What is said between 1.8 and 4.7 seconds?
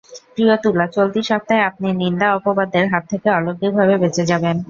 নিন্দা-অপবাদের হাত থেকে অলৌকিকভাবে বেঁচে যাবেন।